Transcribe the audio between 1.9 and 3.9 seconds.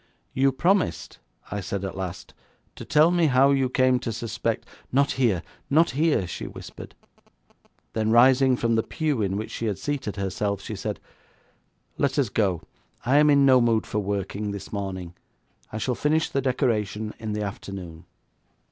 last, 'to tell me how you